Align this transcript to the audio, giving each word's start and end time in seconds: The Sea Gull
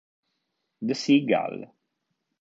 The 0.81 0.95
Sea 0.97 1.27
Gull 1.27 1.69